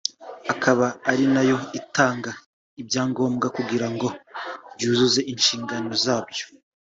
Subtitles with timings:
[0.53, 2.31] akaba ari nayo itanga
[2.81, 4.07] ibyangombwa kugira ngo
[4.75, 6.45] byuzuze inshingano zabyo